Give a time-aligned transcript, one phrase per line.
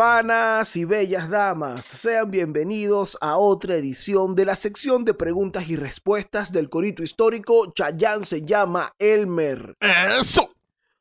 [0.00, 5.76] Panas y bellas damas, sean bienvenidos a otra edición de la sección de preguntas y
[5.76, 7.70] respuestas del Corito Histórico.
[7.74, 9.76] Chayán se llama Elmer.
[10.18, 10.48] Eso.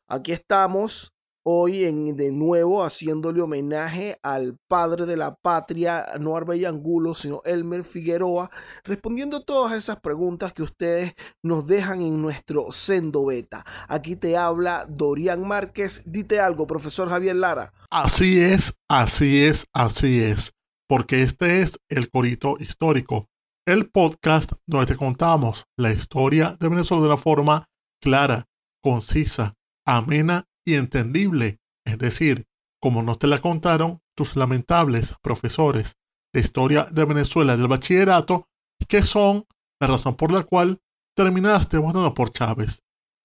[0.05, 1.13] Aquí estamos
[1.51, 7.41] hoy en, de nuevo haciéndole homenaje al padre de la patria, no Arbey Angulo, sino
[7.43, 8.51] Elmer Figueroa,
[8.83, 13.65] respondiendo todas esas preguntas que ustedes nos dejan en nuestro sendo beta.
[13.87, 16.03] Aquí te habla Dorian Márquez.
[16.05, 17.73] Dite algo, profesor Javier Lara.
[17.89, 20.53] Así es, así es, así es.
[20.87, 23.27] Porque este es el Corito Histórico,
[23.65, 27.67] el podcast donde te contamos la historia de Venezuela de una forma
[27.99, 28.45] clara,
[28.81, 32.47] concisa, amena y entendible, es decir,
[32.81, 35.97] como no te la contaron tus lamentables profesores
[36.33, 38.47] de historia de Venezuela del bachillerato,
[38.87, 39.45] que son
[39.81, 40.81] la razón por la cual
[41.15, 42.81] terminaste votando por Chávez.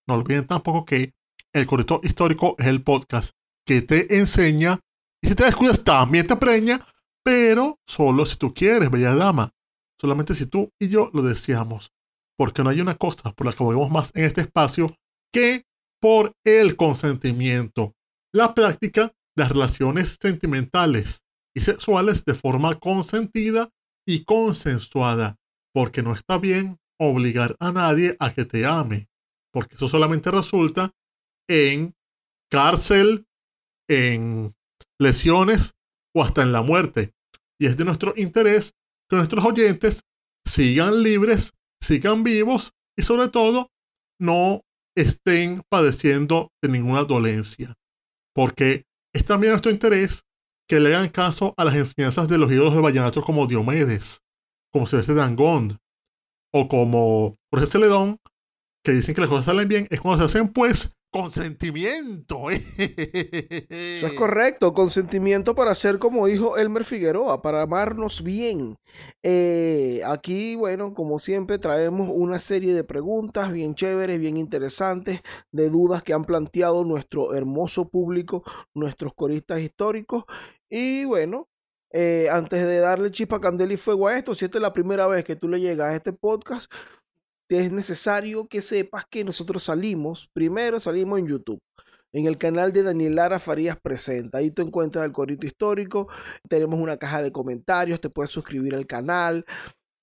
[0.09, 1.15] No olviden tampoco que
[1.53, 3.35] el correcto histórico es el podcast
[3.67, 4.81] que te enseña
[5.23, 6.87] y si te descuidas también te preña,
[7.25, 9.53] pero solo si tú quieres, bella dama.
[9.99, 11.93] Solamente si tú y yo lo deseamos.
[12.37, 14.95] Porque no hay una cosa por la que movemos más en este espacio
[15.33, 15.65] que
[16.05, 17.95] por el consentimiento,
[18.31, 21.25] la práctica de relaciones sentimentales
[21.57, 23.71] y sexuales de forma consentida
[24.07, 25.39] y consensuada,
[25.73, 29.09] porque no está bien obligar a nadie a que te ame,
[29.51, 30.93] porque eso solamente resulta
[31.49, 31.95] en
[32.51, 33.27] cárcel,
[33.89, 34.53] en
[35.01, 35.73] lesiones
[36.15, 37.15] o hasta en la muerte.
[37.59, 38.75] Y es de nuestro interés
[39.09, 40.03] que nuestros oyentes
[40.47, 43.71] sigan libres, sigan vivos y sobre todo
[44.21, 44.61] no
[44.97, 47.75] estén padeciendo de ninguna dolencia.
[48.35, 48.85] Porque
[49.15, 50.25] es también nuestro interés
[50.69, 54.23] que le hagan caso a las enseñanzas de los ídolos del vallenato como Diomedes,
[54.73, 55.77] como Celeste Dangond,
[56.53, 58.19] o como Jorge Celedón,
[58.85, 62.51] que dicen que las cosas salen bien, es cuando se hacen pues consentimiento.
[62.51, 68.79] Eso es correcto, consentimiento para ser como dijo Elmer Figueroa, para amarnos bien.
[69.23, 75.21] Eh, aquí, bueno, como siempre, traemos una serie de preguntas bien chéveres, bien interesantes,
[75.53, 78.43] de dudas que han planteado nuestro hermoso público,
[78.75, 80.25] nuestros coristas históricos.
[80.69, 81.49] Y bueno,
[81.93, 85.07] eh, antes de darle chispa, candela y fuego a esto, si esta es la primera
[85.07, 86.69] vez que tú le llegas a este podcast,
[87.49, 91.61] es necesario que sepas que nosotros salimos, primero salimos en YouTube.
[92.13, 94.39] En el canal de Daniel Lara Farías Presenta.
[94.39, 96.09] Ahí tú encuentras el corito histórico.
[96.49, 98.01] Tenemos una caja de comentarios.
[98.01, 99.45] Te puedes suscribir al canal.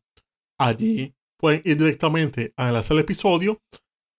[0.62, 3.60] Allí pueden ir directamente a enlace al episodio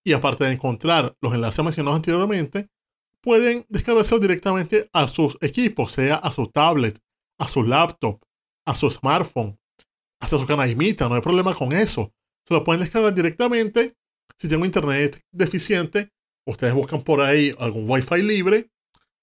[0.04, 2.68] y aparte de encontrar los enlaces mencionados anteriormente,
[3.22, 7.00] pueden descargarse directamente a sus equipos, sea a su tablet,
[7.40, 8.20] a su laptop,
[8.66, 9.58] a su smartphone,
[10.20, 12.14] hasta su canaimita, no hay problema con eso.
[12.46, 13.96] Se lo pueden descargar directamente.
[14.38, 16.12] Si tienen internet deficiente,
[16.46, 18.70] ustedes buscan por ahí algún wifi libre,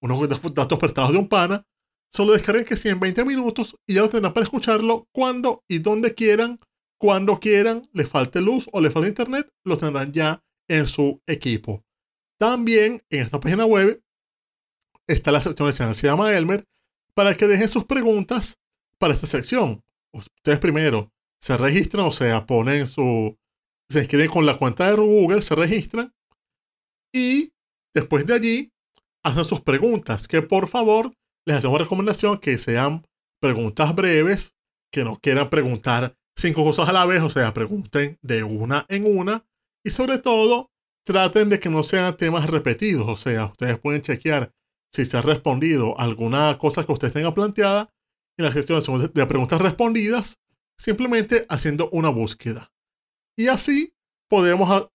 [0.01, 1.67] unos datos prestados de un pana,
[2.11, 5.77] solo descarguen que si en 20 minutos y ya lo tendrán para escucharlo cuando y
[5.77, 6.59] donde quieran
[7.01, 11.83] cuando quieran, les falte luz o les falte internet, lo tendrán ya en su equipo.
[12.39, 14.03] También en esta página web
[15.07, 16.67] está la sección de channel, se llama Elmer,
[17.15, 18.59] para que dejen sus preguntas
[18.99, 19.83] para esta sección.
[20.13, 23.35] Ustedes primero se registran, o sea, ponen su.
[23.89, 26.13] Se inscriben con la cuenta de Google, se registran
[27.11, 27.51] y
[27.95, 28.73] después de allí
[29.23, 30.27] hacen sus preguntas.
[30.27, 31.15] Que por favor
[31.47, 33.07] les hacemos recomendación que sean
[33.39, 34.55] preguntas breves,
[34.91, 39.05] que no quieran preguntar cinco cosas a la vez, o sea, pregunten de una en
[39.05, 39.45] una
[39.83, 40.71] y sobre todo
[41.03, 44.53] traten de que no sean temas repetidos, o sea, ustedes pueden chequear
[44.93, 47.93] si se ha respondido alguna cosa que ustedes tengan planteada
[48.37, 48.81] en la gestión
[49.13, 50.39] de preguntas respondidas,
[50.77, 52.71] simplemente haciendo una búsqueda.
[53.37, 53.93] Y así
[54.29, 54.89] podemos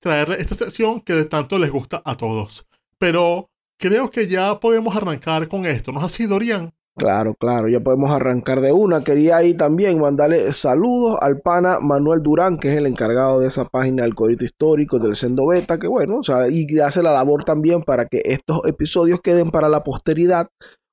[0.00, 2.66] traer esta sección que de tanto les gusta a todos.
[2.98, 5.92] Pero creo que ya podemos arrancar con esto.
[5.92, 6.74] ¿No es así, Dorian?
[6.98, 9.04] Claro, claro, ya podemos arrancar de una.
[9.04, 13.66] Quería ahí también mandarle saludos al pana Manuel Durán, que es el encargado de esa
[13.66, 17.44] página del Código Histórico del Sendo Beta, que bueno, o sea, y hace la labor
[17.44, 20.48] también para que estos episodios queden para la posteridad,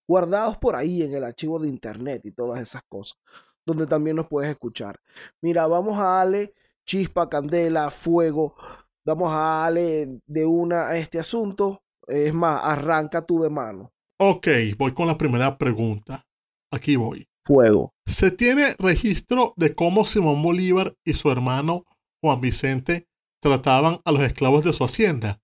[0.07, 3.17] guardados por ahí en el archivo de internet y todas esas cosas.
[3.65, 4.99] donde también nos puedes escuchar.
[5.41, 6.53] Mira, vamos a darle
[6.85, 8.55] chispa, candela, fuego.
[9.05, 11.81] Vamos a darle de una a este asunto.
[12.07, 13.91] Es más, arranca tú de mano.
[14.17, 14.47] Ok,
[14.77, 16.25] voy con la primera pregunta.
[16.71, 17.27] Aquí voy.
[17.43, 17.93] Fuego.
[18.05, 21.83] Se tiene registro de cómo Simón Bolívar y su hermano
[22.23, 23.07] Juan Vicente
[23.41, 25.41] trataban a los esclavos de su hacienda.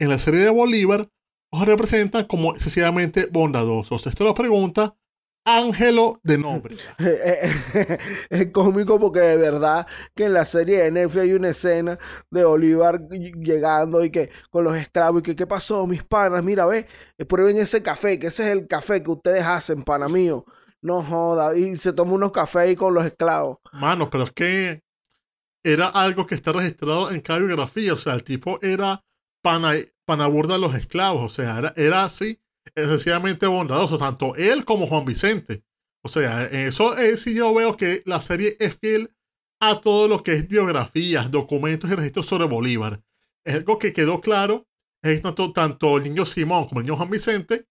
[0.00, 1.08] En la serie de Bolívar,
[1.52, 4.06] los representan como excesivamente bondadosos.
[4.06, 4.96] Esto lo pregunta
[5.44, 6.76] Ángelo de Nombre.
[8.28, 11.98] es cómico porque de verdad que en la serie de Netflix hay una escena
[12.30, 16.66] de Bolívar llegando y que con los esclavos y que qué pasó, mis panas, mira,
[16.66, 16.86] ve,
[17.28, 20.44] prueben ese café, que ese es el café que ustedes hacen, pana mío.
[20.82, 23.58] No joda, y se toma unos cafés ahí con los esclavos.
[23.72, 24.82] Mano, pero es que
[25.62, 29.04] era algo que está registrado en cada biografía, o sea, el tipo era
[29.42, 29.72] pana,
[30.06, 32.40] panaburda de los esclavos, o sea, era, era así
[32.82, 35.62] excesivamente bondadoso, tanto él como Juan Vicente.
[36.02, 39.14] O sea, eso es si yo veo que la serie es fiel
[39.60, 43.02] a todo lo que es biografías, documentos y registros sobre Bolívar.
[43.44, 44.66] Es algo que quedó claro,
[45.02, 47.66] es tanto, tanto el niño Simón como el niño Juan Vicente,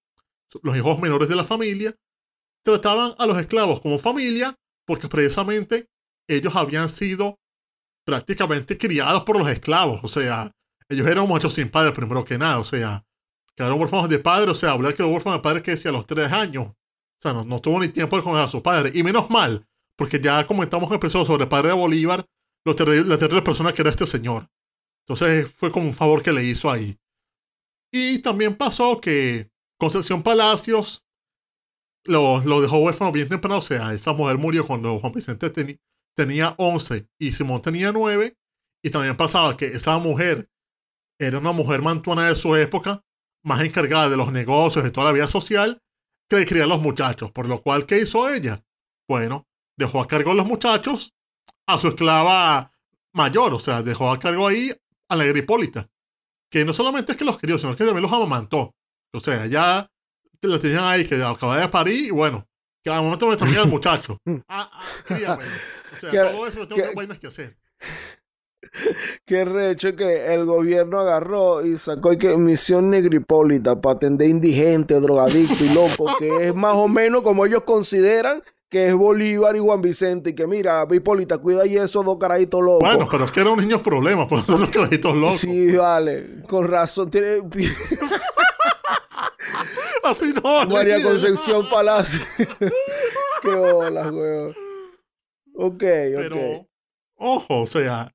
[0.61, 1.95] los hijos menores de la familia,
[2.63, 5.87] trataban a los esclavos como familia porque precisamente
[6.27, 7.39] ellos habían sido
[8.05, 9.99] prácticamente criados por los esclavos.
[10.03, 10.51] O sea,
[10.89, 12.59] ellos eran muchachos sin padre primero que nada.
[12.59, 13.05] O sea,
[13.59, 16.07] quedaron huérfanos de padre, o sea, hablar que huérfano de padre que decía a los
[16.07, 16.67] tres años.
[16.67, 18.95] O sea, no, tuvo ni tiempo de conocer a sus padres.
[18.95, 19.67] Y menos mal,
[19.97, 22.25] porque ya comentamos en el sobre el padre de Bolívar,
[22.63, 24.49] lo la terrible persona que era este señor.
[25.05, 26.97] Entonces fue como un favor que le hizo ahí.
[27.91, 31.05] Y también pasó que Concepción Palacios
[32.05, 33.57] lo, lo dejó huérfano bien temprano.
[33.57, 35.49] O sea, esa mujer murió cuando Juan Vicente
[36.15, 38.37] tenía 11 y Simón tenía 9.
[38.81, 40.49] Y también pasaba que esa mujer
[41.19, 43.03] era una mujer mantuana de su época
[43.43, 45.81] más encargada de los negocios, de toda la vida social,
[46.29, 47.31] que de criar a los muchachos.
[47.31, 48.63] Por lo cual, ¿qué hizo ella?
[49.07, 49.47] Bueno,
[49.77, 51.13] dejó a cargo de los muchachos
[51.67, 52.71] a su esclava
[53.13, 54.71] mayor, o sea, dejó a cargo ahí
[55.09, 55.89] a la Hipólita,
[56.51, 58.75] que no solamente es que los crió, sino que también los amamantó.
[59.13, 59.89] O sea, ya
[60.41, 62.47] la tenían ahí, que acababa de parir, y bueno,
[62.83, 64.17] que al momento me termina el muchacho.
[64.47, 65.43] Ah, ah, críame.
[65.91, 67.57] O sea, todo eso lo tengo que, que hacer.
[69.25, 75.61] Qué recho que el gobierno agarró y sacó que misión negripólita para atender indigentes, drogadictos
[75.61, 79.81] y locos, que es más o menos como ellos consideran que es Bolívar y Juan
[79.81, 82.87] Vicente, y que mira, Hipólita, cuida ahí esos dos carajitos locos.
[82.87, 85.37] Bueno, pero es que eran niños problemas, por eso son los carajitos locos.
[85.37, 87.09] Sí, vale, con razón.
[87.09, 87.41] Tiene...
[90.03, 90.65] Así no.
[90.67, 92.19] María Concepción Palacio.
[93.41, 94.53] Qué bolas, weón.
[95.55, 96.67] Ok, pero,
[97.15, 98.13] Ojo, o sea,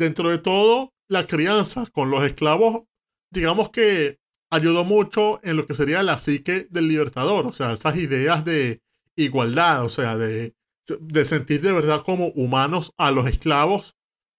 [0.00, 2.84] dentro de todo, la crianza con los esclavos,
[3.30, 4.18] digamos que
[4.50, 8.80] ayudó mucho en lo que sería la psique del libertador, o sea, esas ideas de
[9.14, 10.54] igualdad, o sea, de,
[10.88, 13.96] de sentir de verdad como humanos a los esclavos.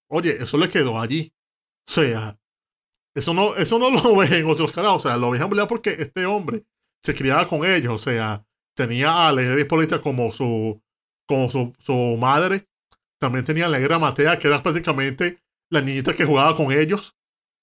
[0.09, 1.31] Oye, eso le quedó allí.
[1.87, 2.39] O sea,
[3.13, 6.25] eso no, eso no lo ves en otros canales, o sea, lo ves porque este
[6.25, 6.65] hombre
[7.03, 10.81] se criaba con ellos, o sea, tenía a la Hipólita como su,
[11.27, 12.67] como su, su madre,
[13.19, 15.40] también tenía a la Negra Matea, que era prácticamente
[15.71, 17.15] la niñita que jugaba con ellos.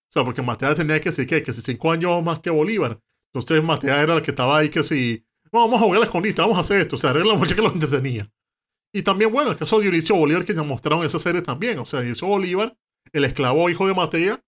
[0.08, 2.98] O sea, porque Matea tenía que decir que, que si cinco años más que Bolívar.
[3.32, 6.42] Entonces Matea era el que estaba ahí que si, vamos a jugar a la escondita,
[6.42, 6.96] vamos a hacer esto.
[6.96, 8.28] O sea, era la muchacha que los entretenía.
[8.92, 11.78] Y también, bueno, el caso de Dionisio Bolívar que nos mostraron esa serie también.
[11.78, 12.76] O sea, Dionisio Bolívar,
[13.12, 14.42] el esclavo hijo de Matea,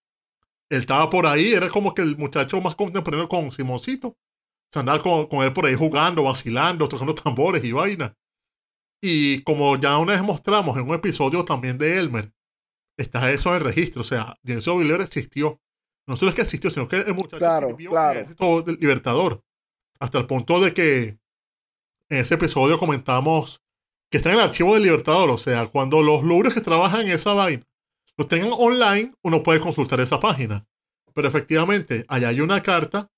[0.70, 4.08] él estaba por ahí, era como que el muchacho más contemporáneo con Simoncito.
[4.08, 8.16] O sea, andaba con, con él por ahí jugando, vacilando, tocando tambores y vaina.
[9.02, 12.32] Y como ya una vez mostramos en un episodio también de Elmer,
[13.02, 14.02] está eso en el registro.
[14.02, 15.60] O sea, Dionisio Bolívar existió.
[16.06, 18.26] No solo es que existió, sino que el muchacho claro, claro.
[18.66, 19.42] el libertador.
[19.98, 21.18] Hasta el punto de que
[22.08, 23.62] en ese episodio comentamos
[24.10, 25.30] que está en el archivo del libertador.
[25.30, 27.64] O sea, cuando los logros que trabajan en esa vaina
[28.16, 30.66] lo tengan online, uno puede consultar esa página.
[31.14, 33.10] Pero efectivamente, allá hay una carta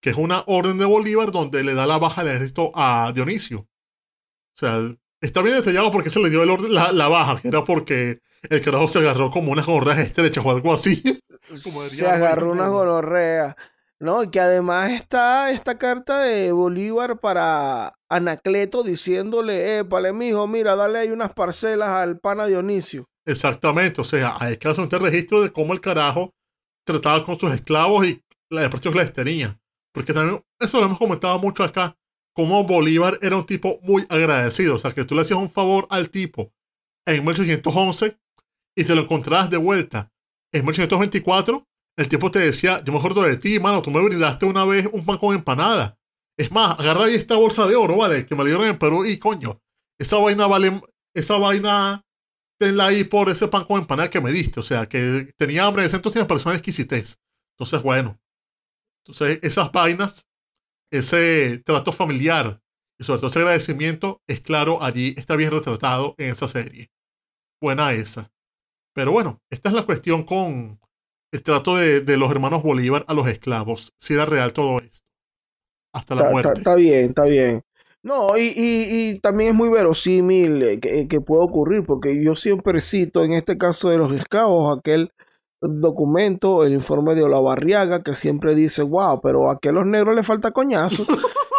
[0.00, 3.60] que es una orden de Bolívar donde le da la baja al ejército a Dionisio.
[3.60, 7.48] O sea, está bien detallado porque se le dio el orden, la, la baja, que
[7.48, 8.20] era porque
[8.50, 11.02] el carajo se agarró como unas gorras estrechas o algo así.
[11.90, 13.54] se agarró unas gonorreas.
[14.00, 14.22] ¿no?
[14.22, 20.76] Y que además está esta carta de Bolívar para Anacleto diciéndole, eh, pale, mijo, mira,
[20.76, 23.08] dale ahí unas parcelas al pana Dionisio.
[23.26, 26.34] Exactamente, o sea, hay que hacer un registro de cómo el carajo
[26.84, 29.58] trataba con sus esclavos y la depresión que les tenía.
[29.92, 31.96] Porque también, eso lo hemos comentado mucho acá,
[32.34, 35.86] como Bolívar era un tipo muy agradecido, o sea, que tú le hacías un favor
[35.88, 36.52] al tipo
[37.06, 38.18] en 1811
[38.76, 40.10] y te lo encontrabas de vuelta
[40.54, 41.66] en 1824,
[41.96, 44.88] el tipo te decía, yo me acuerdo de ti, mano, tú me brindaste una vez
[44.92, 45.98] un pan con empanada.
[46.38, 48.24] Es más, agarra ahí esta bolsa de oro, ¿vale?
[48.24, 49.60] Que me dieron en Perú y coño,
[49.98, 50.80] esa vaina vale,
[51.14, 52.02] esa vaina,
[52.58, 54.60] tenla ahí por ese pan con empanada que me diste.
[54.60, 57.18] O sea, que tenía hambre de ese entonces personas exquisites.
[57.56, 58.18] Entonces, bueno.
[59.04, 60.26] Entonces, esas vainas,
[60.92, 62.60] ese trato familiar
[62.98, 66.90] y sobre todo ese agradecimiento es claro allí, está bien retratado en esa serie.
[67.60, 68.33] Buena esa.
[68.94, 70.80] Pero bueno, esta es la cuestión con
[71.32, 73.92] el trato de, de los hermanos Bolívar a los esclavos.
[73.98, 75.04] Si era real todo esto.
[75.92, 76.52] Hasta la muerte.
[76.56, 77.62] Está bien, está bien.
[78.02, 82.80] No, y, y, también es muy verosímil eh, que, que pueda ocurrir, porque yo siempre
[82.80, 85.10] cito en este caso de los esclavos aquel
[85.62, 90.14] documento, el informe de Olavarriaga, que siempre dice, wow, pero a que a los negros
[90.14, 91.04] le falta coñazo.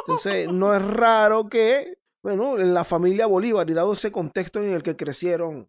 [0.02, 4.70] Entonces, no es raro que, bueno, en la familia Bolívar, y dado ese contexto en
[4.70, 5.68] el que crecieron,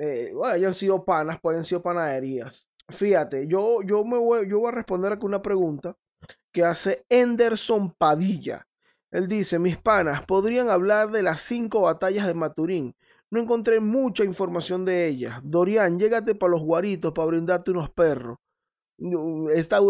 [0.00, 2.66] eh, hayan sido panas, pueden sido panaderías.
[2.88, 5.94] Fíjate, yo, yo, me voy, yo voy a responder aquí una pregunta
[6.50, 8.66] que hace Enderson Padilla.
[9.10, 12.96] Él dice, mis panas, podrían hablar de las cinco batallas de Maturín.
[13.30, 15.38] No encontré mucha información de ellas.
[15.44, 18.38] Dorian, llégate para los guaritos para brindarte unos perros.
[19.54, 19.80] Está,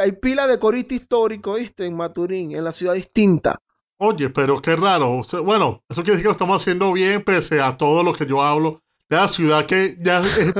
[0.00, 1.86] hay pila de corista histórico, ¿viste?
[1.86, 3.56] En Maturín, en la ciudad distinta.
[3.98, 5.22] Oye, pero qué raro.
[5.42, 8.42] bueno, eso quiere decir que lo estamos haciendo bien, pese a todo lo que yo
[8.42, 10.54] hablo de la ciudad que ya es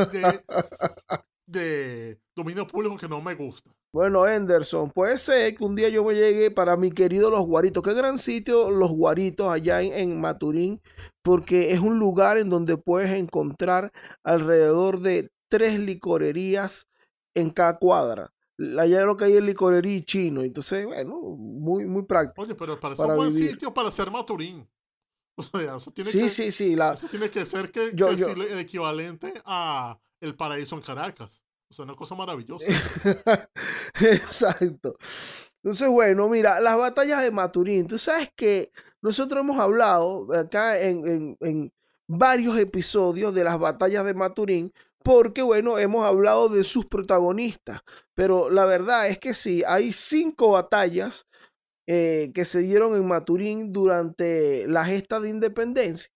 [1.46, 3.70] de, dominio público que no me gusta.
[3.92, 7.82] Bueno, Anderson, puede ser que un día yo me llegue para mi querido Los Guaritos.
[7.82, 10.82] Qué gran sitio Los Guaritos allá en Maturín,
[11.22, 13.92] porque es un lugar en donde puedes encontrar
[14.24, 16.88] alrededor de tres licorerías
[17.34, 18.32] en cada cuadra.
[18.78, 20.42] Allá lo que hay el licorería chino.
[20.42, 22.42] Entonces, bueno, muy, muy práctico.
[22.42, 24.68] Oye, pero parece un buen sitio para ser Maturín.
[25.36, 26.74] O sea, eso tiene sí, que, sí, sí.
[26.74, 31.42] Eso tiene que ser que, el equivalente a el paraíso en Caracas.
[31.68, 32.64] O sea, una cosa maravillosa.
[34.00, 34.96] Exacto.
[35.62, 37.88] Entonces, bueno, mira, las batallas de Maturín.
[37.88, 38.70] Tú sabes que
[39.02, 41.72] nosotros hemos hablado acá en, en, en
[42.06, 44.72] varios episodios de las batallas de Maturín,
[45.02, 47.82] porque bueno, hemos hablado de sus protagonistas,
[48.14, 51.26] pero la verdad es que sí, hay cinco batallas
[51.86, 56.10] eh, que se dieron en Maturín durante la gesta de independencia.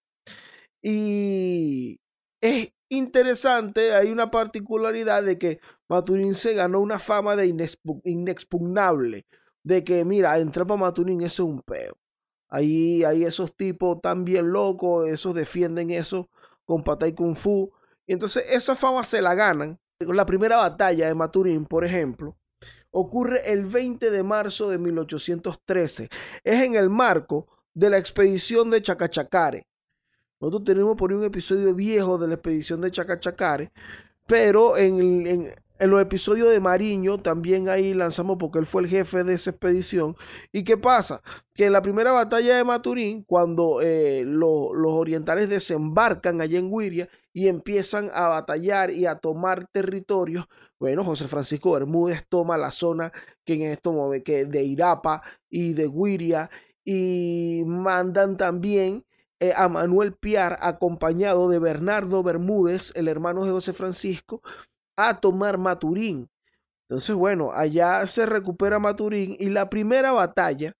[0.83, 2.01] Y
[2.41, 7.47] es interesante, hay una particularidad de que Maturín se ganó una fama de
[8.05, 9.27] inexpugnable,
[9.65, 11.97] de que mira, entrar para Maturín eso es un peo.
[12.51, 16.31] Ahí hay esos tipos tan bien locos, esos defienden eso
[16.65, 17.73] con patay kung fu
[18.07, 19.79] y entonces esa fama se la ganan.
[20.01, 22.37] La primera batalla de Maturín, por ejemplo,
[22.91, 26.09] ocurre el 20 de marzo de 1813.
[26.45, 29.67] Es en el marco de la expedición de Chacachacare.
[30.41, 33.73] Nosotros tenemos por ahí un episodio viejo de la expedición de Chacachacare,
[34.27, 38.89] pero en, en, en los episodios de Mariño también ahí lanzamos porque él fue el
[38.89, 40.17] jefe de esa expedición.
[40.53, 41.23] ¿Y qué pasa?
[41.55, 47.09] Que en la primera batalla de Maturín, cuando eh, los orientales desembarcan allá en Guiria
[47.33, 50.47] y empiezan a batallar y a tomar territorios,
[50.79, 53.13] bueno, José Francisco Bermúdez toma la zona
[53.45, 56.51] que en esto que de Irapa y de Guiria
[56.85, 59.05] y mandan también
[59.41, 64.43] eh, a Manuel Piar acompañado de Bernardo Bermúdez, el hermano de José Francisco,
[64.99, 66.29] a tomar Maturín.
[66.89, 70.73] Entonces, bueno, allá se recupera Maturín y la primera batalla,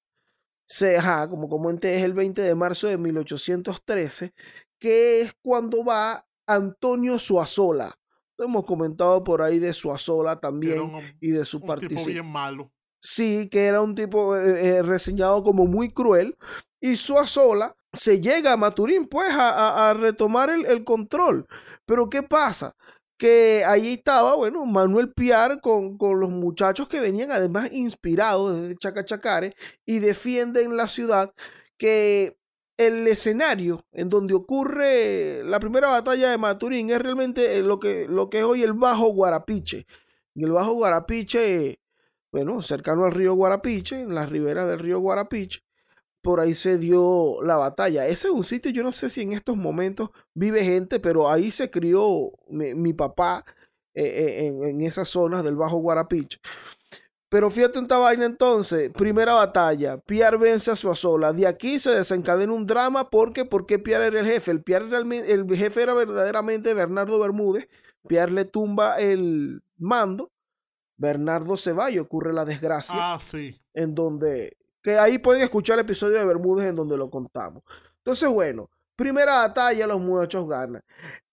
[0.67, 0.99] se,
[1.31, 4.35] como comenté, es el 20 de marzo de 1813,
[4.79, 7.95] que es cuando va Antonio Suazola.
[8.37, 12.13] Hemos comentado por ahí de Suazola también y de su participación.
[12.13, 12.73] bien malo.
[13.01, 16.37] Sí, que era un tipo eh, eh, reseñado como muy cruel.
[16.81, 21.47] Y Suazola se llega a Maturín, pues, a, retomar el, el, control.
[21.87, 22.75] Pero ¿qué pasa?
[23.19, 28.77] Que ahí estaba, bueno, Manuel Piar con, con, los muchachos que venían además inspirados desde
[28.77, 31.35] Chacachacare y defienden la ciudad,
[31.77, 32.39] que
[32.79, 38.31] el escenario en donde ocurre la primera batalla de Maturín es realmente lo que, lo
[38.31, 39.87] que es hoy el Bajo Guarapiche.
[40.37, 41.81] En el Bajo Guarapiche,
[42.33, 45.61] bueno, cercano al río Guarapiche, en las riberas del río Guarapiche,
[46.23, 48.07] por ahí se dio la batalla.
[48.07, 51.51] Ese es un sitio, yo no sé si en estos momentos vive gente, pero ahí
[51.51, 53.45] se crió mi, papá
[53.95, 56.39] eh, eh, en, en, esas zonas del Bajo Guarapiche.
[57.31, 61.35] Pero fíjate en esta vaina entonces, primera batalla, Pierre vence a Suazola.
[61.35, 64.51] De aquí se desencadena un drama porque, porque Pierre era el jefe.
[64.51, 67.69] El, Pierre el jefe era verdaderamente Bernardo Bermúdez.
[68.07, 70.31] Pierre le tumba el mando.
[70.97, 72.95] Bernardo se va y ocurre la desgracia.
[72.97, 73.61] Ah, sí.
[73.75, 74.57] En donde
[74.97, 77.63] ahí pueden escuchar el episodio de Bermúdez en donde lo contamos.
[77.99, 80.83] Entonces, bueno, primera batalla, los muchachos ganan.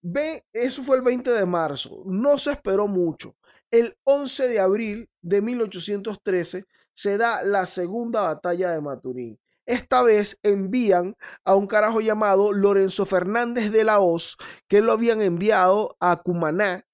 [0.01, 3.35] Ve, eso fue el 20 de marzo, no se esperó mucho.
[3.71, 9.39] El 11 de abril de 1813 se da la segunda batalla de Maturín.
[9.65, 15.21] esta vez envían a un carajo llamado Lorenzo Fernández de la Hoz, que lo habían
[15.21, 16.84] enviado a Cumaná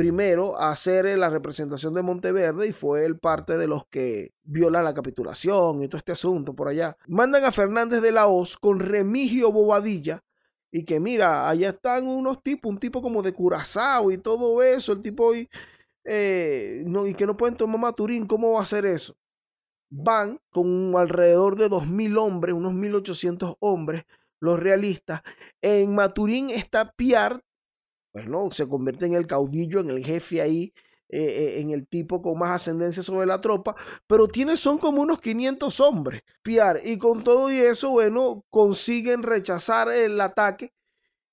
[0.00, 4.82] primero a hacer la representación de Monteverde y fue el parte de los que viola
[4.82, 6.96] la capitulación y todo este asunto por allá.
[7.06, 10.24] Mandan a Fernández de la Hoz con Remigio Bobadilla
[10.72, 14.92] y que mira, allá están unos tipos, un tipo como de Curazao y todo eso,
[14.92, 15.50] el tipo y,
[16.04, 19.18] eh, no, y que no pueden tomar Maturín, ¿cómo va a hacer eso?
[19.90, 24.04] Van con alrededor de 2.000 hombres, unos 1.800 hombres,
[24.40, 25.20] los realistas.
[25.60, 27.42] En Maturín está Piar,
[28.12, 30.72] bueno, se convierte en el caudillo, en el jefe ahí,
[31.08, 33.74] eh, eh, en el tipo con más ascendencia sobre la tropa,
[34.06, 39.22] pero tiene, son como unos 500 hombres, Piar, y con todo y eso, bueno, consiguen
[39.22, 40.72] rechazar el ataque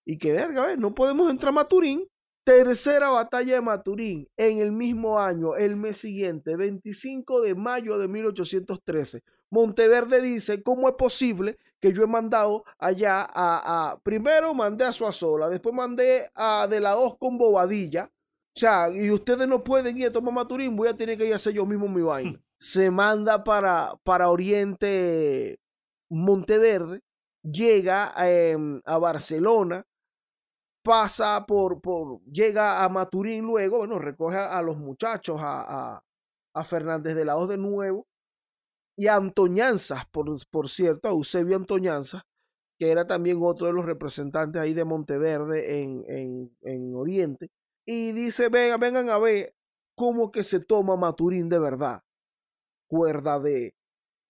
[0.03, 2.07] y que verga, no podemos entrar a Maturín.
[2.43, 8.07] Tercera batalla de Maturín en el mismo año, el mes siguiente, 25 de mayo de
[8.07, 9.22] 1813.
[9.50, 15.50] Monteverde dice, ¿cómo es posible que yo he mandado allá a, primero mandé a Suazola,
[15.50, 18.12] después mandé a De la Hoz con Bobadilla,
[18.57, 21.34] o sea, y ustedes no pueden ir a tomar Maturín, voy a tener que ir
[21.34, 22.41] a hacer yo mismo mi vaina.
[22.60, 25.60] Se manda para, para Oriente
[26.10, 27.01] Monteverde,
[27.43, 29.86] llega em, a Barcelona,
[30.84, 36.01] pasa por, por, llega a Maturín luego, bueno, recoge a, los muchachos, a,
[36.55, 38.07] a, Fernández de la Hoz de nuevo,
[38.97, 42.23] y Antoñanzas, por, por cierto, a Eusebio Antoñanzas,
[42.79, 47.51] que era también otro de los representantes ahí de Monteverde en, en, en Oriente,
[47.85, 49.55] y dice, vengan, vengan a ver
[49.95, 52.03] cómo que se toma Maturín de verdad.
[52.87, 53.75] Cuerda de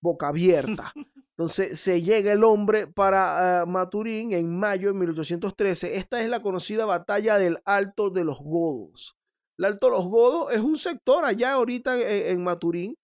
[0.02, 0.94] boca abierta.
[1.38, 5.96] Entonces se llega el hombre para ah, Maturín en mayo de 1813.
[5.96, 9.16] Esta es la conocida batalla del Alto de los Godos.
[9.58, 12.98] El Alto de los Godos es un sector allá ahorita en, en Maturín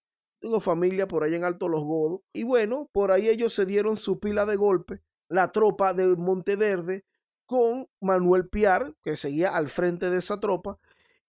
[0.44, 2.20] tengo familia por ahí en Alto Los Godos.
[2.34, 5.00] Y bueno, por ahí ellos se dieron su pila de golpe.
[5.30, 7.06] La tropa de Monteverde
[7.46, 10.78] con Manuel Piar, que seguía al frente de esa tropa.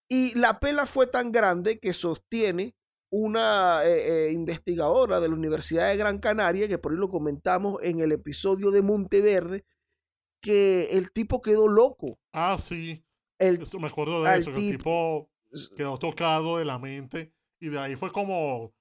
[0.09, 2.75] Y la pela fue tan grande que sostiene
[3.09, 7.77] una eh, eh, investigadora de la Universidad de Gran Canaria, que por ahí lo comentamos
[7.83, 9.63] en el episodio de Monteverde,
[10.41, 12.19] que el tipo quedó loco.
[12.33, 13.01] Ah, sí.
[13.39, 15.29] El, me acuerdo de eso, que el tipo
[15.77, 18.73] quedó tocado de la mente y de ahí fue como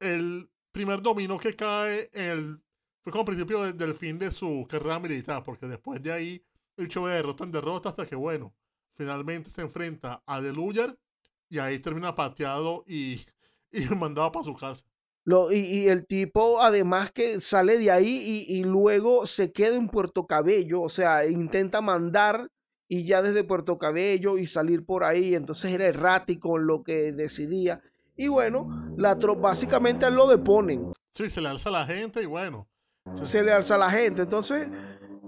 [0.00, 2.60] el primer dominio que cae el,
[3.02, 6.44] fue como principio del fin de su carrera militar, porque después de ahí
[6.76, 8.54] el show de derrota en derrota hasta que, bueno,
[8.96, 10.98] finalmente se enfrenta a Deluyer
[11.48, 13.20] y ahí termina pateado y,
[13.72, 14.84] y mandado para su casa.
[15.24, 19.88] Lo, y, el tipo, además que sale de ahí y, y, luego se queda en
[19.88, 22.48] Puerto Cabello, o sea, intenta mandar
[22.88, 27.12] y ya desde Puerto Cabello y salir por ahí, entonces era errático en lo que
[27.12, 27.82] decidía.
[28.20, 30.92] Y bueno, la básicamente lo deponen.
[31.10, 32.68] Sí, se le alza a la gente y bueno.
[33.22, 34.20] Se le alza a la gente.
[34.20, 34.68] Entonces,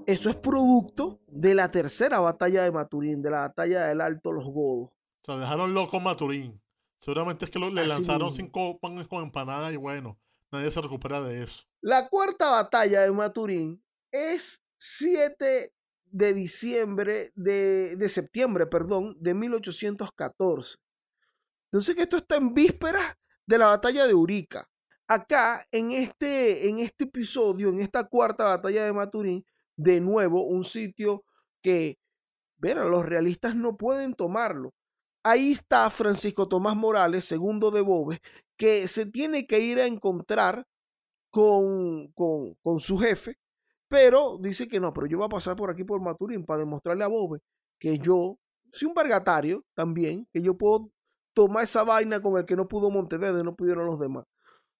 [0.06, 4.44] eso es producto de la tercera batalla de Maturín, de la batalla del Alto Los
[4.44, 4.90] Godos.
[4.90, 6.60] O sea, dejaron loco Maturín.
[7.00, 10.18] Seguramente es que le lanzaron cinco panes con empanada y bueno,
[10.50, 11.62] nadie se recupera de eso.
[11.80, 15.72] La cuarta batalla de Maturín es 7
[16.10, 20.76] de diciembre, de, de septiembre, perdón, de 1814.
[21.72, 24.68] Entonces que esto está en vísperas de la batalla de Urica.
[25.08, 29.44] Acá, en este, en este episodio, en esta cuarta batalla de Maturín,
[29.76, 31.24] de nuevo un sitio
[31.62, 31.98] que,
[32.58, 34.74] verá, los realistas no pueden tomarlo.
[35.22, 38.20] Ahí está Francisco Tomás Morales, segundo de Boves,
[38.58, 40.66] que se tiene que ir a encontrar
[41.30, 43.38] con, con, con su jefe,
[43.88, 47.04] pero dice que no, pero yo voy a pasar por aquí por Maturín para demostrarle
[47.04, 47.40] a Boves
[47.78, 48.38] que yo
[48.72, 50.90] soy un vergatario también, que yo puedo
[51.34, 54.24] toma esa vaina con el que no pudo Monteverde, no pudieron los demás.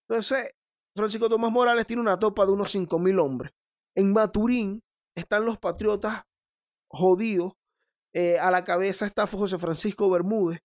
[0.09, 0.55] Entonces,
[0.95, 3.53] Francisco Tomás Morales tiene una topa de unos 5.000 hombres.
[3.95, 4.83] En Maturín
[5.15, 6.25] están los patriotas
[6.89, 7.53] jodidos.
[8.15, 10.61] Eh, a la cabeza está José Francisco Bermúdez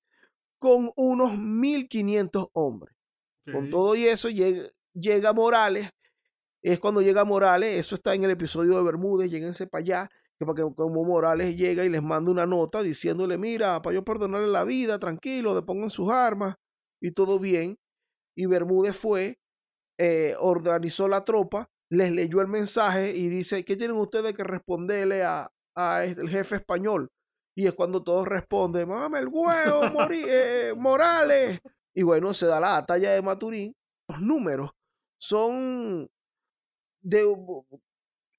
[0.60, 2.96] con unos 1.500 hombres.
[3.50, 5.90] Con todo y eso llega, llega Morales.
[6.62, 10.46] Es cuando llega Morales, eso está en el episodio de Bermúdez, lléguense para allá que
[10.76, 15.00] como Morales llega y les manda una nota diciéndole, mira, para yo perdonarle la vida,
[15.00, 16.56] tranquilo, depongan sus armas
[17.02, 17.78] y todo bien.
[18.36, 19.40] Y Bermúdez fue,
[19.98, 25.24] eh, organizó la tropa, les leyó el mensaje y dice, ¿qué tienen ustedes que responderle
[25.24, 27.10] a, a el jefe español?
[27.56, 31.60] Y es cuando todos responden, mame el huevo, eh, Morales.
[31.96, 33.76] Y bueno, se da la batalla de Maturín.
[34.08, 34.70] Los números
[35.20, 36.08] son
[37.02, 37.26] de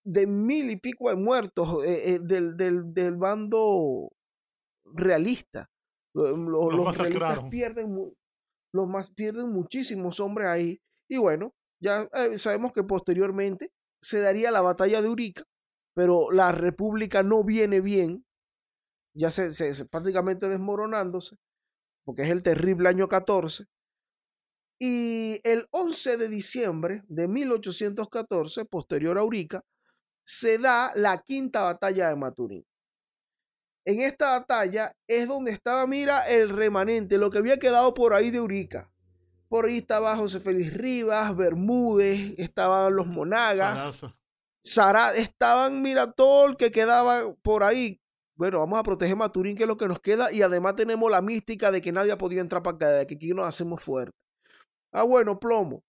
[0.08, 4.10] de mil y pico de muertos eh, eh, del, del, del, bando
[4.86, 5.68] realista.
[6.14, 8.14] Los, los, realistas pierden,
[8.72, 10.80] los más, pierden muchísimos hombres ahí.
[11.08, 13.70] Y bueno, Ya eh, sabemos que posteriormente
[14.02, 15.44] se daría la batalla de Urica,
[15.94, 18.24] pero la república no viene bien,
[19.14, 21.36] ya se, se prácticamente desmoronándose,
[22.04, 23.66] porque es el terrible año 14.
[24.80, 29.62] Y el 11 de diciembre de 1814, posterior a Urica,
[30.28, 32.66] se da la quinta batalla de Maturín.
[33.86, 38.30] En esta batalla es donde estaba, mira, el remanente, lo que había quedado por ahí
[38.30, 38.92] de Urica.
[39.48, 44.04] Por ahí estaba José Félix Rivas, Bermúdez, estaban los Monagas.
[44.62, 47.98] Sara, estaban, mira, todo el que quedaba por ahí.
[48.36, 51.22] Bueno, vamos a proteger Maturín, que es lo que nos queda, y además tenemos la
[51.22, 54.20] mística de que nadie ha podido entrar para acá, de que aquí nos hacemos fuertes.
[54.92, 55.82] Ah, bueno, plomo.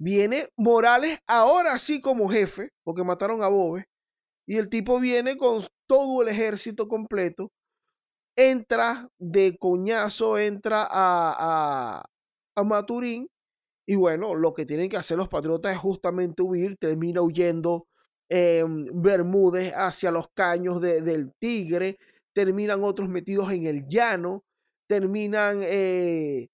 [0.00, 3.84] Viene Morales ahora sí como jefe, porque mataron a Bobe,
[4.46, 7.50] y el tipo viene con todo el ejército completo,
[8.36, 12.04] entra de coñazo, entra a,
[12.56, 13.28] a Maturín.
[13.86, 17.86] Y bueno, lo que tienen que hacer los patriotas es justamente huir, termina huyendo
[18.30, 21.98] em, Bermúdez hacia los caños del Tigre,
[22.34, 24.44] terminan otros metidos en el llano,
[24.88, 26.48] terminan eh,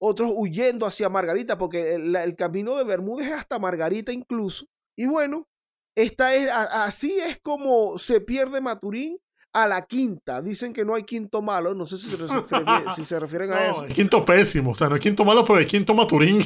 [0.00, 4.66] otros huyendo hacia Margarita, porque el, camino de Bermúdez es hasta Margarita incluso.
[4.96, 5.46] Y bueno,
[5.94, 9.18] esta es, así es como se pierde Maturín
[9.52, 10.40] a la quinta.
[10.40, 11.74] Dicen que no hay quinto malo.
[11.74, 13.86] No sé si se, refieren, si se refieren a eso.
[13.94, 14.70] quinto pésimo.
[14.70, 16.42] O sea, no hay quinto malo, pero hay quinto Maturín.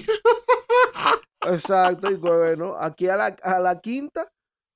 [1.46, 2.10] Exacto.
[2.10, 4.28] Y bueno, aquí a la, a la quinta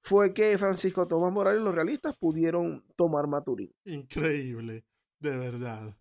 [0.02, 3.72] fue que Francisco Tomás Morales y los realistas pudieron tomar Maturín.
[3.84, 4.84] Increíble.
[5.20, 5.96] De verdad.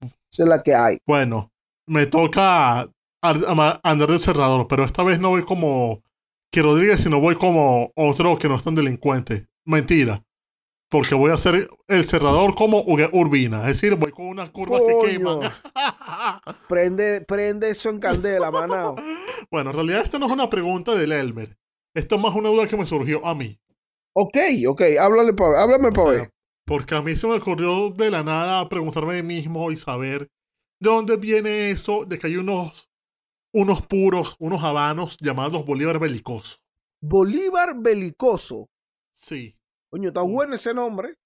[0.00, 0.98] Esa es la que hay.
[1.06, 1.52] Bueno,
[1.86, 2.90] me toca
[3.22, 6.02] andar de cerrador, pero esta vez no voy como
[6.52, 9.46] que Rodríguez, sino voy como otro que no es tan delincuente.
[9.64, 10.26] Mentira
[10.88, 13.60] porque voy a hacer el cerrador como Urbina.
[13.68, 15.40] Es decir, voy con unas curvas que queman.
[16.68, 18.96] prende, prende eso en candela, manao.
[19.50, 21.56] Bueno, en realidad esto no es una pregunta del Elmer.
[21.94, 23.58] Esto es más una duda que me surgió a mí.
[24.14, 24.36] Ok,
[24.68, 26.30] ok, háblale pa, háblame para ver.
[26.64, 30.30] Porque a mí se me ocurrió de la nada preguntarme a mí mismo y saber
[30.78, 32.90] de dónde viene eso de que hay unos,
[33.52, 36.58] unos puros, unos habanos llamados Bolívar Belicoso.
[37.00, 38.68] Bolívar Belicoso.
[39.14, 39.56] Sí.
[39.90, 41.16] Coño, está bueno ese nombre.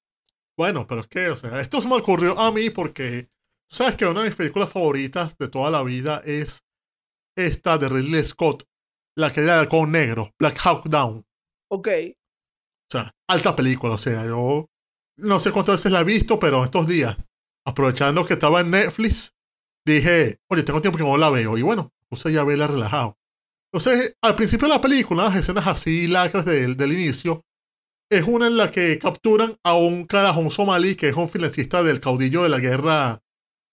[0.57, 3.31] Bueno, pero es que, o sea, esto se me ocurrió a mí porque,
[3.69, 6.65] sabes que una de mis películas favoritas de toda la vida es
[7.35, 8.65] esta de Ridley Scott,
[9.17, 11.25] la que era con negro, Black Hawk Down.
[11.71, 11.89] Ok.
[11.89, 14.67] O sea, alta película, o sea, yo
[15.17, 17.17] no sé cuántas veces la he visto, pero estos días,
[17.65, 19.35] aprovechando que estaba en Netflix,
[19.85, 21.57] dije, oye, tengo tiempo que no la veo.
[21.59, 23.17] Y bueno, puse ya verla relajado.
[23.73, 27.45] Entonces, al principio de la película, las escenas así, lacras del, del inicio,
[28.11, 32.01] es una en la que capturan a un carajón somalí que es un financista del
[32.01, 33.23] caudillo de la guerra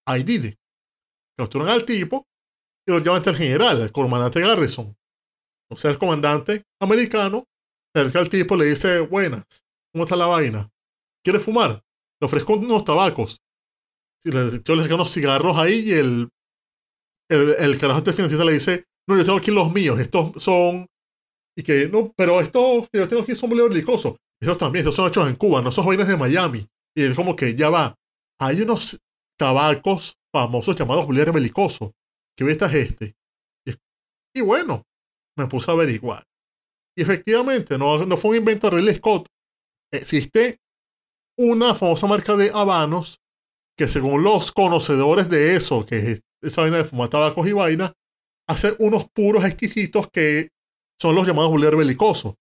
[0.06, 0.56] Aididi.
[1.36, 2.28] Capturan al tipo
[2.88, 4.96] y lo llevan hasta el general, el comandante Garrison.
[5.70, 7.46] O sea, el comandante americano
[7.94, 9.44] se acerca al tipo le dice, buenas,
[9.92, 10.70] ¿cómo está la vaina?
[11.24, 11.84] ¿Quieres fumar?
[12.22, 13.42] Le ofrezco unos tabacos.
[14.26, 16.30] Y le, yo le saco unos cigarros ahí y el,
[17.30, 20.86] el, el carajo este financista le dice, no, yo tengo aquí los míos, estos son...
[21.58, 24.16] Y que, no, pero estos que yo tengo aquí son muy licosos.
[24.40, 26.68] Esos también, esos son hechos en Cuba, no son vainas de Miami.
[26.96, 27.96] Y es como que ya va.
[28.40, 29.00] Hay unos
[29.40, 31.94] tabacos famosos llamados Bolívar Belicoso.
[32.38, 33.16] ¿Qué vista es este?
[34.36, 34.84] Y, bueno,
[35.36, 36.24] me puse a averiguar.
[36.96, 39.28] Y efectivamente, no, no fue un invento de Ridley Scott.
[39.92, 40.60] Existe
[41.40, 43.20] una famosa marca de habanos
[43.78, 47.94] que según los conocedores de eso, que es esa vaina de fumar tabacos y vaina,
[48.48, 50.50] hace unos puros exquisitos que
[51.00, 52.38] son los llamados Bolívar Belicoso.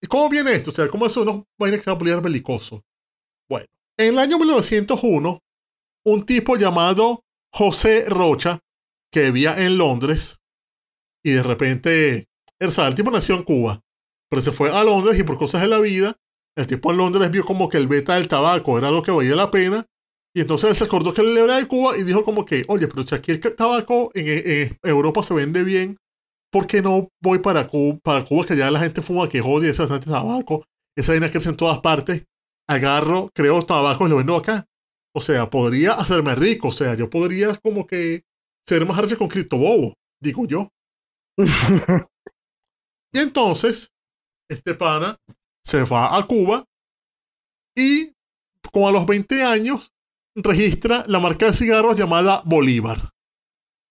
[0.00, 0.70] ¿Y cómo viene esto?
[0.70, 2.84] O sea, ¿cómo es unos vainas que se belicoso?
[3.48, 3.66] Bueno,
[3.98, 5.40] en el año 1901,
[6.04, 8.60] un tipo llamado José Rocha,
[9.10, 10.38] que vivía en Londres,
[11.24, 12.28] y de repente,
[12.60, 13.82] el tipo nació en Cuba,
[14.28, 16.16] pero se fue a Londres y por cosas de la vida,
[16.56, 19.34] el tipo en Londres vio como que el beta del tabaco era lo que valía
[19.34, 19.86] la pena,
[20.36, 23.04] y entonces se acordó que él era de Cuba y dijo como que, oye, pero
[23.04, 25.96] si aquí el tabaco en, en Europa se vende bien,
[26.52, 29.70] ¿por qué no voy para Cuba, para Cuba que ya la gente fuma que jode
[29.70, 30.66] ese bastante tabaco?
[30.94, 32.26] Esa vaina crece en todas partes.
[32.68, 34.66] Agarro, creo tabaco y lo vendo acá.
[35.14, 36.68] O sea, podría hacerme rico.
[36.68, 38.24] O sea, yo podría como que
[38.68, 40.68] ser más rico con Cristo Bobo, digo yo.
[43.14, 43.90] y entonces,
[44.50, 45.16] este pana
[45.64, 46.62] se va a Cuba
[47.74, 48.12] y
[48.70, 49.92] como a los 20 años
[50.36, 53.10] registra la marca de cigarros llamada Bolívar.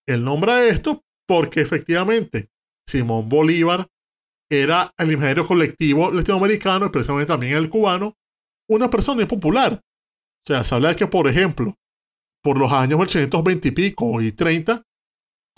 [0.06, 2.48] Él nombra esto porque efectivamente
[2.88, 3.88] Simón Bolívar
[4.50, 8.14] era el imaginario colectivo latinoamericano, especialmente también el cubano,
[8.68, 9.80] una persona popular.
[9.82, 11.74] O sea, se habla de que, por ejemplo,
[12.42, 14.82] por los años 1820 y pico y 30,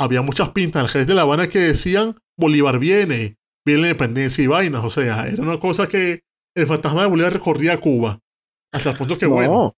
[0.01, 4.43] había muchas pintas en el de La Habana que decían Bolívar viene, viene la independencia
[4.43, 4.83] y vainas.
[4.85, 6.23] O sea, era una cosa que
[6.57, 8.21] el fantasma de Bolívar recorría Cuba.
[8.73, 9.75] Hasta el punto que, bueno.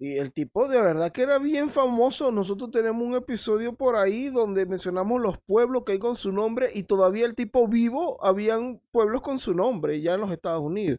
[0.00, 2.30] Y el tipo de verdad que era bien famoso.
[2.30, 6.70] Nosotros tenemos un episodio por ahí donde mencionamos los pueblos que hay con su nombre
[6.72, 10.98] y todavía el tipo vivo, habían pueblos con su nombre ya en los Estados Unidos.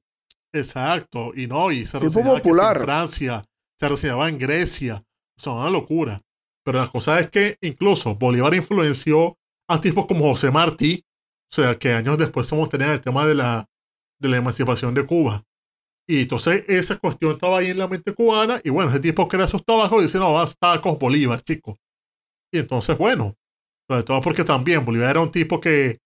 [0.52, 2.78] Exacto, y no, y se popular.
[2.78, 3.44] en Francia,
[3.80, 5.04] se reseñaba en Grecia.
[5.38, 6.22] Son una locura.
[6.64, 11.06] Pero la cosa es que incluso Bolívar influenció a tipos como José Martí,
[11.52, 13.66] o sea, que años después somos tener el tema de la,
[14.20, 15.46] de la emancipación de Cuba.
[16.10, 18.60] Y entonces esa cuestión estaba ahí en la mente cubana.
[18.64, 21.78] Y bueno, ese tipo era esos tabacos dice, no, vas tacos Bolívar, chicos.
[22.52, 23.36] Y entonces, bueno,
[23.88, 26.00] sobre todo porque también Bolívar era un tipo que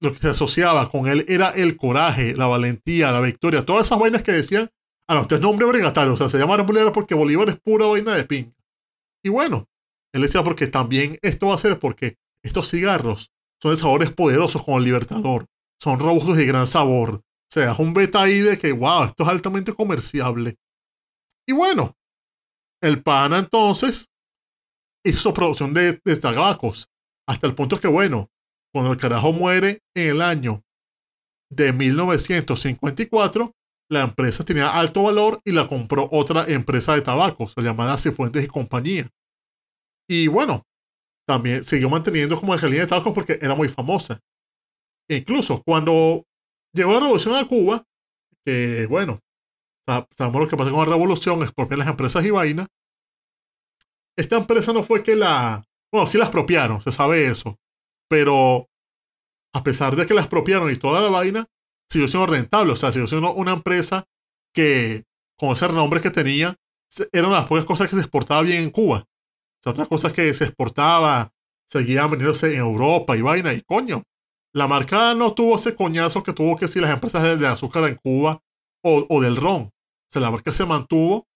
[0.00, 3.98] lo que se asociaba con él era el coraje, la valentía, la victoria, todas esas
[3.98, 4.70] vainas que decían,
[5.08, 7.86] a los usted es nombre brigatario, o sea, se llamaron Bolívar porque Bolívar es pura
[7.86, 8.52] vaina de ping.
[9.24, 9.66] Y bueno,
[10.12, 14.62] él decía porque también esto va a ser porque estos cigarros son de sabores poderosos
[14.62, 15.46] como el Libertador,
[15.82, 17.22] son robustos y de gran sabor.
[17.50, 20.56] O sea, es un beta ahí de que, wow, esto es altamente comerciable.
[21.48, 21.94] Y bueno,
[22.82, 24.10] el pana entonces
[25.04, 26.88] hizo producción de, de tabacos,
[27.28, 28.30] hasta el punto que, bueno,
[28.72, 30.62] cuando el carajo muere en el año
[31.50, 33.52] de 1954,
[33.88, 38.48] la empresa tenía alto valor y la compró otra empresa de tabacos, llamada Cifuentes y
[38.48, 39.08] Compañía.
[40.08, 40.62] Y bueno,
[41.26, 44.20] también siguió manteniendo como la línea de tabacos porque era muy famosa.
[45.08, 46.24] E incluso cuando
[46.76, 47.84] llegó la revolución a Cuba,
[48.44, 49.18] que bueno,
[50.16, 52.66] sabemos lo que pasa con la revolución, expropian las empresas y vaina.
[54.16, 55.64] Esta empresa no fue que la.
[55.92, 57.58] Bueno, sí la expropiaron, se sabe eso.
[58.08, 58.68] Pero
[59.52, 61.46] a pesar de que la expropiaron y toda la vaina,
[61.90, 62.72] siguió siendo rentable.
[62.72, 64.06] O sea, siguió siendo una empresa
[64.54, 65.04] que,
[65.38, 66.56] con ese renombre que tenía,
[67.12, 69.06] era una de las pocas cosas que se exportaba bien en Cuba.
[69.06, 71.32] O sea, otras cosas que se exportaba,
[71.70, 73.52] seguían vendiéndose en Europa y vaina.
[73.52, 74.02] Y coño,
[74.56, 77.96] la marca no tuvo ese coñazo que tuvo que si las empresas de, azúcar en
[77.96, 78.42] Cuba
[78.82, 79.64] o, o, del ron.
[79.64, 81.26] O sea, la marca se mantuvo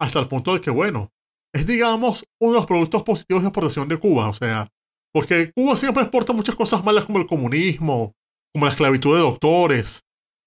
[0.00, 1.10] hasta el punto de que, bueno,
[1.52, 4.30] es, digamos, uno de los productos positivos de exportación de Cuba.
[4.30, 4.68] O sea,
[5.12, 8.14] porque Cuba siempre exporta muchas cosas malas como el comunismo,
[8.54, 10.00] como la esclavitud de doctores,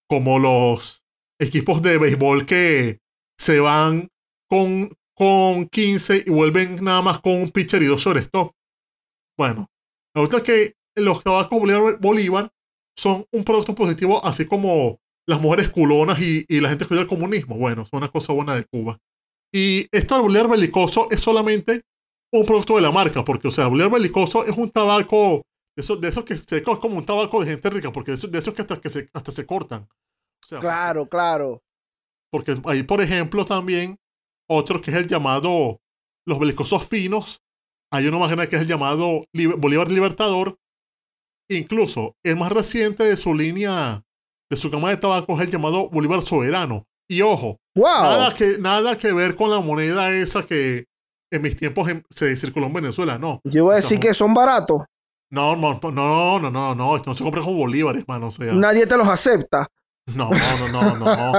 [0.09, 1.03] como los
[1.39, 2.97] equipos de béisbol que
[3.39, 4.07] se van
[4.49, 8.53] con, con 15 y vuelven nada más con un pitcher y dos shortstop.
[9.37, 9.69] Bueno,
[10.15, 11.59] la verdad es que los tabacos
[11.99, 12.51] Bolívar,
[12.97, 17.07] son un producto positivo, así como las mujeres culonas y, la gente que cuida el
[17.07, 17.57] comunismo.
[17.57, 18.99] Bueno, son una cosa buena de Cuba.
[19.51, 21.83] Y esto del Bolívar belicoso es solamente
[22.31, 25.43] un producto de la marca, porque, o sea, el Bolívar belicoso es un tabaco
[25.75, 28.17] de esos, de esos que se es como un tabaco de gente rica, porque de
[28.17, 29.87] esos, de esos que, hasta, que se, hasta se cortan.
[30.59, 31.61] claro, claro.
[32.31, 33.97] Porque hay, por ejemplo, también
[34.49, 35.79] otro que es el llamado
[36.25, 37.41] los belicosos finos.
[37.91, 39.23] Hay uno más grande que es el llamado
[39.57, 40.57] Bolívar Libertador.
[41.49, 44.03] Incluso el más reciente de su línea,
[44.49, 46.85] de su cama de tabaco, es el llamado Bolívar Soberano.
[47.09, 50.85] Y ojo, nada, que, nada que ver con la moneda esa que
[51.31, 53.41] en mis tiempos se circuló en Venezuela, no.
[53.43, 54.83] Yo voy a decir que son baratos.
[55.31, 58.27] No, no, no, no, no, no, esto no se compra con bolívares, mano.
[58.27, 59.67] O sea, Nadie te los acepta.
[60.15, 61.33] No, no, no, no.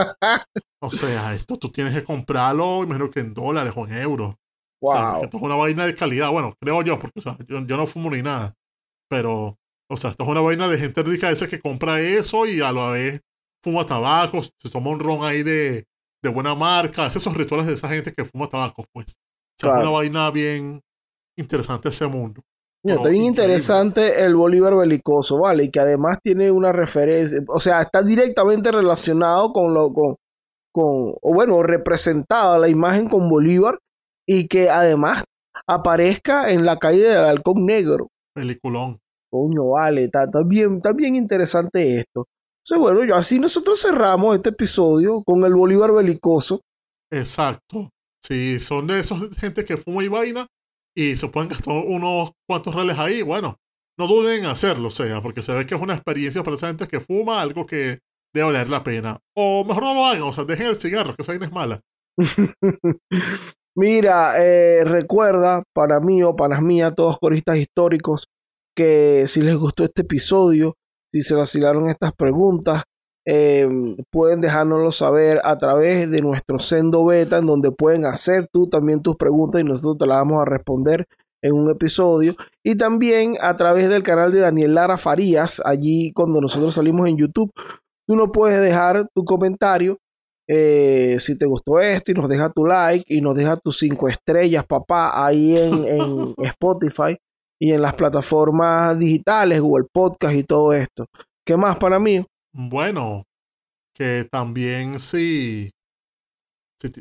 [0.80, 4.34] o sea, esto tú tienes que comprarlo, imagino que en dólares o en euros.
[4.80, 4.92] Wow.
[4.92, 6.30] O sea, esto es una vaina de calidad.
[6.30, 8.54] Bueno, creo yo, porque o sea, yo, no fumo ni nada.
[9.08, 9.58] Pero,
[9.90, 12.72] o sea, esto es una vaina de gente rica esa que compra eso y a
[12.72, 13.20] la vez
[13.62, 15.84] fuma tabaco, se toma un ron ahí de,
[16.22, 19.14] de buena marca, hace esos rituales de esa gente que fuma tabaco, pues.
[19.58, 20.80] O sea, es una vaina bien
[21.36, 22.42] interesante ese mundo
[22.92, 25.64] está bien interesante el Bolívar belicoso, ¿vale?
[25.64, 30.16] Y que además tiene una referencia, o sea, está directamente relacionado con lo, con,
[30.72, 33.78] con o bueno, representada la imagen con Bolívar
[34.28, 35.24] y que además
[35.66, 38.08] aparezca en la calle del Halcón Negro.
[38.34, 38.98] Peliculón.
[39.34, 42.28] Coño, vale, está, bien, está bien interesante esto.
[42.62, 46.60] Entonces, bueno, yo así nosotros cerramos este episodio con el Bolívar belicoso.
[47.10, 47.90] Exacto.
[48.24, 50.46] Si son de esos gente que fuma y vaina,
[50.96, 53.56] y se pueden gastar unos cuantos reales ahí, bueno,
[53.98, 56.68] no duden en hacerlo, o sea, porque se ve que es una experiencia para esa
[56.68, 57.98] gente que fuma, algo que
[58.32, 59.18] debe valer la pena.
[59.36, 61.80] O mejor no lo hagan, o sea, dejen el cigarro, que esa vaina es mala.
[63.76, 68.28] Mira, eh, recuerda, para mí o para mía, todos coristas históricos,
[68.74, 70.74] que si les gustó este episodio,
[71.12, 72.82] si se vacilaron estas preguntas,
[73.26, 73.68] eh,
[74.10, 79.02] pueden dejárnoslo saber a través de nuestro sendo beta, en donde pueden hacer tú también
[79.02, 81.06] tus preguntas y nosotros te las vamos a responder
[81.42, 82.36] en un episodio.
[82.64, 87.16] Y también a través del canal de Daniel Lara Farías, allí cuando nosotros salimos en
[87.16, 87.50] YouTube,
[88.06, 89.98] tú nos puedes dejar tu comentario.
[90.46, 94.08] Eh, si te gustó esto y nos deja tu like y nos deja tus cinco
[94.08, 97.16] estrellas, papá, ahí en, en Spotify.
[97.60, 101.06] Y en las plataformas digitales, Google Podcast y todo esto.
[101.46, 102.24] ¿Qué más para mí?
[102.52, 103.24] Bueno,
[103.94, 105.70] que también sí,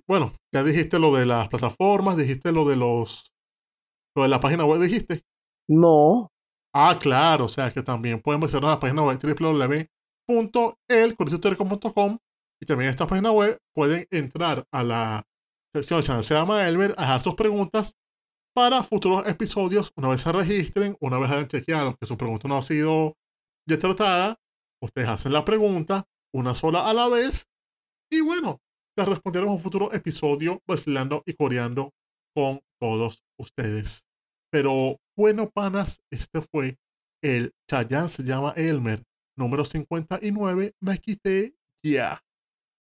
[0.07, 3.31] bueno, ya dijiste lo de las plataformas, dijiste lo de los,
[4.15, 5.21] lo de la página web, dijiste.
[5.67, 6.29] No.
[6.73, 12.17] Ah, claro, o sea que también pueden visitar la página web www.elcorishistórico.com
[12.61, 15.23] y también en esta página web pueden entrar a la
[15.75, 17.93] sección de se llama Elmer, a dejar sus preguntas
[18.53, 22.57] para futuros episodios, una vez se registren, una vez hayan chequeado que su pregunta no
[22.57, 23.17] ha sido
[23.67, 24.39] ya tratada,
[24.81, 27.47] ustedes hacen la pregunta, una sola a la vez,
[28.11, 28.61] y bueno,
[28.97, 31.93] les responderemos en un futuro episodio vacilando y coreando
[32.35, 34.05] con todos ustedes.
[34.51, 36.77] Pero bueno, panas, este fue
[37.23, 39.03] el Chayanne se llama Elmer,
[39.37, 42.19] número 59, me quité ya.